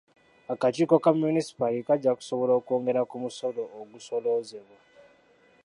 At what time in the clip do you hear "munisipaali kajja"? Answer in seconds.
1.19-2.11